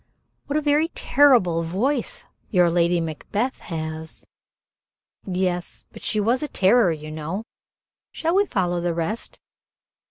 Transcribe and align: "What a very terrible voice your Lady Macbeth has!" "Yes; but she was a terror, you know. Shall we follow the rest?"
"What 0.47 0.57
a 0.57 0.63
very 0.63 0.87
terrible 0.95 1.61
voice 1.61 2.23
your 2.49 2.71
Lady 2.71 2.99
Macbeth 2.99 3.59
has!" 3.59 4.25
"Yes; 5.27 5.85
but 5.91 6.01
she 6.01 6.19
was 6.19 6.41
a 6.41 6.47
terror, 6.47 6.91
you 6.91 7.11
know. 7.11 7.43
Shall 8.11 8.33
we 8.33 8.47
follow 8.47 8.81
the 8.81 8.95
rest?" 8.95 9.39